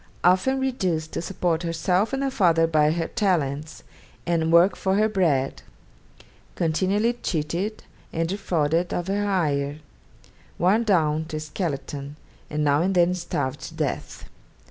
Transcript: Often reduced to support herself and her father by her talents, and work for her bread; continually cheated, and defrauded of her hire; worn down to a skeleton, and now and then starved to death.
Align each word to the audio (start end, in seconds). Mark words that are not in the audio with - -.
Often 0.23 0.59
reduced 0.61 1.11
to 1.11 1.21
support 1.21 1.61
herself 1.61 2.11
and 2.11 2.23
her 2.23 2.31
father 2.31 2.65
by 2.65 2.89
her 2.89 3.07
talents, 3.07 3.83
and 4.25 4.51
work 4.51 4.75
for 4.75 4.95
her 4.95 5.07
bread; 5.07 5.61
continually 6.55 7.13
cheated, 7.21 7.83
and 8.11 8.27
defrauded 8.27 8.95
of 8.95 9.07
her 9.09 9.23
hire; 9.23 9.77
worn 10.57 10.85
down 10.85 11.25
to 11.25 11.37
a 11.37 11.39
skeleton, 11.39 12.15
and 12.49 12.63
now 12.63 12.81
and 12.81 12.95
then 12.95 13.13
starved 13.13 13.59
to 13.61 13.75
death. 13.75 14.25